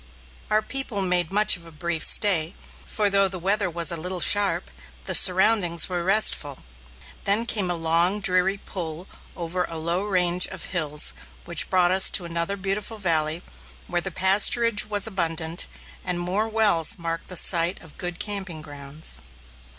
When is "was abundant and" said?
14.85-16.19